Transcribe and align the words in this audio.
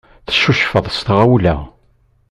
Teccucfeḍ 0.27 0.85
s 0.95 0.97
tɣawla. 1.05 1.55